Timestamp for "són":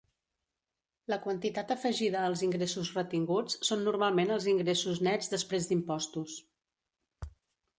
3.69-3.85